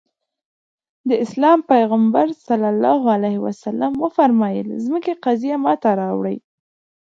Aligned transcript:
د 1.09 1.11
اسلام 1.25 1.59
پيغمبر 1.71 2.27
ص 2.45 2.47
وفرمايل 4.03 4.67
ځمکې 4.85 5.13
قضيه 5.25 5.55
ماته 5.65 5.89
راوړي. 6.01 6.37